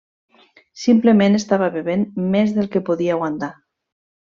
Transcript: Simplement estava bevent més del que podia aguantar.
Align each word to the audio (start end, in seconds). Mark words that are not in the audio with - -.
Simplement 0.83 1.37
estava 1.41 1.67
bevent 1.77 2.07
més 2.37 2.57
del 2.57 2.73
que 2.77 2.83
podia 2.91 3.19
aguantar. 3.21 3.53